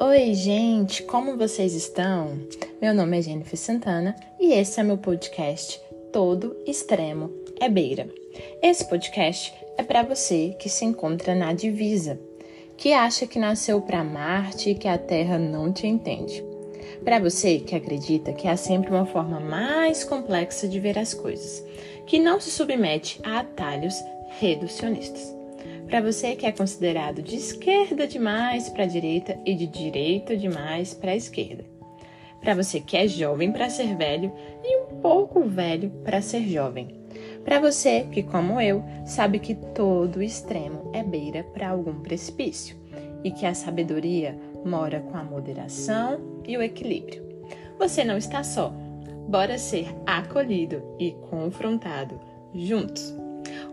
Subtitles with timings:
[0.00, 2.38] Oi, gente, como vocês estão?
[2.80, 5.80] Meu nome é Jennifer Santana e esse é meu podcast
[6.12, 8.08] Todo Extremo é Beira.
[8.62, 12.16] Esse podcast é para você que se encontra na divisa,
[12.76, 16.44] que acha que nasceu para Marte e que a Terra não te entende.
[17.04, 21.64] Para você que acredita que há sempre uma forma mais complexa de ver as coisas,
[22.06, 23.96] que não se submete a atalhos
[24.38, 25.37] reducionistas.
[25.86, 30.92] Para você que é considerado de esquerda demais para a direita e de direita demais
[30.94, 31.64] para a esquerda.
[32.40, 34.32] Para você que é jovem para ser velho
[34.62, 36.88] e um pouco velho para ser jovem.
[37.44, 42.76] Para você que, como eu, sabe que todo extremo é beira para algum precipício
[43.24, 47.26] e que a sabedoria mora com a moderação e o equilíbrio.
[47.78, 48.72] Você não está só.
[49.28, 52.20] Bora ser acolhido e confrontado
[52.54, 53.14] juntos.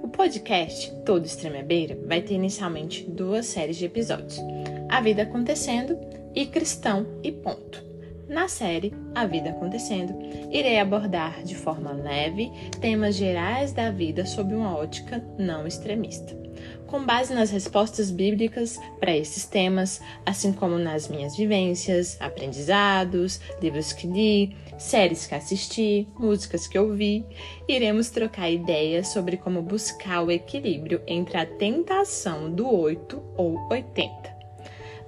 [0.06, 4.40] O podcast Todo Extrema Beira vai ter inicialmente duas séries de episódios:
[4.88, 5.98] A Vida Acontecendo
[6.36, 7.84] e Cristão e Ponto.
[8.28, 10.14] Na série A Vida Acontecendo,
[10.52, 16.46] irei abordar de forma leve temas gerais da vida sob uma ótica não extremista
[16.88, 23.92] com base nas respostas bíblicas para esses temas, assim como nas minhas vivências, aprendizados, livros
[23.92, 27.26] que li, séries que assisti, músicas que ouvi,
[27.68, 34.36] iremos trocar ideias sobre como buscar o equilíbrio entre a tentação do 8 ou 80.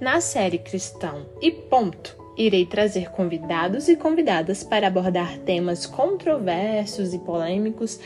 [0.00, 7.18] Na série Cristão e Ponto, irei trazer convidados e convidadas para abordar temas controversos e
[7.18, 7.98] polêmicos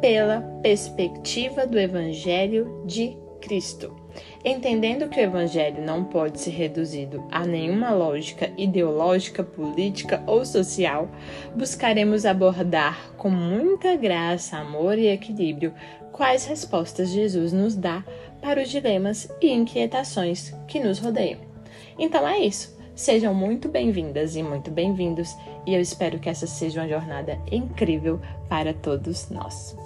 [0.00, 3.96] pela perspectiva do Evangelho de Cristo.
[4.44, 11.08] Entendendo que o Evangelho não pode ser reduzido a nenhuma lógica ideológica, política ou social,
[11.54, 15.72] buscaremos abordar com muita graça, amor e equilíbrio
[16.12, 18.04] quais respostas Jesus nos dá
[18.42, 21.40] para os dilemas e inquietações que nos rodeiam.
[21.98, 22.79] Então é isso.
[22.94, 28.20] Sejam muito bem-vindas e muito bem-vindos, e eu espero que essa seja uma jornada incrível
[28.48, 29.76] para todos nós.